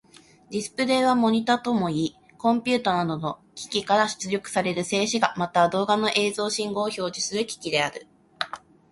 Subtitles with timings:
[0.49, 8.07] ディスプレイはモニタともいい、コンピュータなどの機器から出力される静止画、または動画の映像信号を表示する機器である。